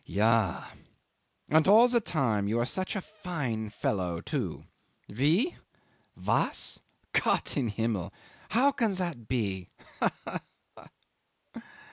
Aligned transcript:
Ja!... 0.03 0.71
And 1.51 1.67
all 1.67 1.87
the 1.87 2.01
time 2.01 2.47
you 2.47 2.57
are 2.59 2.65
such 2.65 2.95
a 2.95 3.01
fine 3.01 3.69
fellow 3.69 4.19
too! 4.19 4.63
Wie? 5.07 5.57
Was? 6.15 6.79
Gott 7.13 7.55
im 7.55 7.67
Himmel! 7.67 8.11
How 8.49 8.71
can 8.71 8.95
that 8.95 9.27
be? 9.27 9.69
Ha! 9.99 10.11
ha! 10.25 10.41
ha!" 10.75 10.87